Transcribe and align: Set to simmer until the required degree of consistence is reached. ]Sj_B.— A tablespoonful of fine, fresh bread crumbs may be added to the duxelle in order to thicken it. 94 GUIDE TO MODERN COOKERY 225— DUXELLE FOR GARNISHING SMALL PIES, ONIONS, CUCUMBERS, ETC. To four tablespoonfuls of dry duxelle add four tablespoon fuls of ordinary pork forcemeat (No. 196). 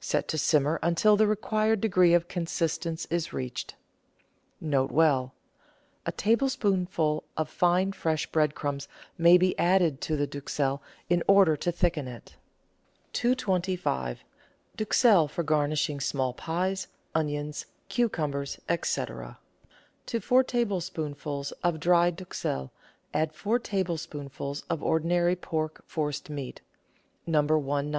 Set 0.00 0.26
to 0.26 0.36
simmer 0.36 0.80
until 0.82 1.16
the 1.16 1.24
required 1.28 1.80
degree 1.80 2.12
of 2.12 2.26
consistence 2.26 3.06
is 3.10 3.32
reached. 3.32 3.76
]Sj_B.— 4.60 5.30
A 6.06 6.10
tablespoonful 6.10 7.22
of 7.36 7.48
fine, 7.48 7.92
fresh 7.92 8.26
bread 8.32 8.56
crumbs 8.56 8.88
may 9.16 9.38
be 9.38 9.56
added 9.56 10.00
to 10.00 10.16
the 10.16 10.26
duxelle 10.26 10.82
in 11.08 11.22
order 11.28 11.56
to 11.58 11.70
thicken 11.70 12.08
it. 12.08 12.34
94 13.14 13.30
GUIDE 13.30 13.38
TO 13.38 13.46
MODERN 13.46 13.62
COOKERY 13.62 13.76
225— 14.16 14.18
DUXELLE 14.76 15.28
FOR 15.28 15.42
GARNISHING 15.44 16.00
SMALL 16.00 16.32
PIES, 16.32 16.88
ONIONS, 17.14 17.66
CUCUMBERS, 17.88 18.58
ETC. 18.68 19.36
To 20.06 20.20
four 20.20 20.42
tablespoonfuls 20.42 21.52
of 21.62 21.78
dry 21.78 22.10
duxelle 22.10 22.72
add 23.14 23.32
four 23.32 23.60
tablespoon 23.60 24.28
fuls 24.28 24.62
of 24.68 24.82
ordinary 24.82 25.36
pork 25.36 25.84
forcemeat 25.86 26.62
(No. 27.28 27.42
196). 27.42 27.96